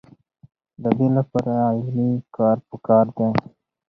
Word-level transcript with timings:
د 0.81 0.83
دې 0.97 1.07
لپاره 1.17 1.53
علمي 1.75 2.11
کار 2.35 2.57
پکار 2.69 3.05
دی. 3.17 3.27